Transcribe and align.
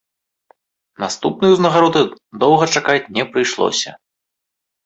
Наступнай 1.03 1.53
узнагароды 1.55 2.01
доўга 2.45 2.65
чакаць 2.77 3.09
не 3.19 3.23
прыйшлося. 3.35 3.89